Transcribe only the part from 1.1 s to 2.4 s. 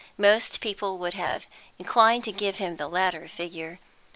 have inclined to